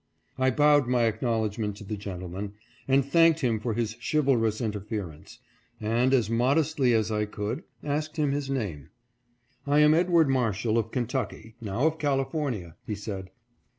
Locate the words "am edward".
9.81-10.27